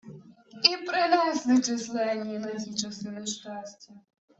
[0.69, 3.93] І принесли численні на ті часи нещастя